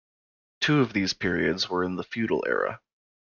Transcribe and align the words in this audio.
Two 0.61 0.79
of 0.79 0.93
these 0.93 1.13
periods 1.13 1.69
were 1.69 1.83
in 1.83 1.95
the 1.95 2.03
feudal 2.03 2.43
era. 2.47 2.81